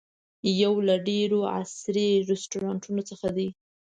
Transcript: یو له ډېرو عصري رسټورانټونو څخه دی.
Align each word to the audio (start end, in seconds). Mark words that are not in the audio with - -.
یو 0.61 0.73
له 0.87 0.95
ډېرو 1.09 1.39
عصري 1.57 2.09
رسټورانټونو 2.31 3.01
څخه 3.09 3.27
دی. 3.37 3.47